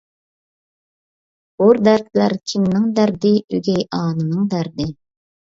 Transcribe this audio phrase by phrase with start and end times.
[1.55, 4.91] بۇ دەردلەر كىمنىڭ دەردى؟ ئۆگەي ئانىنىڭ دەردى.